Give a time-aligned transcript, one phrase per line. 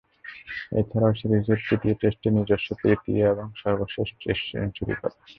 [0.71, 5.19] এছাড়াও সিরিজের তৃতীয় টেস্টে নিজস্ব তৃতীয় ও সর্বশেষ টেস্ট সেঞ্চুরি করেন।